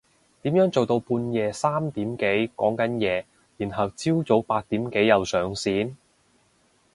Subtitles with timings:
[0.41, 3.25] 點樣做到半夜三點幾講緊嘢
[3.57, 5.93] 然後朝早八點幾又上線？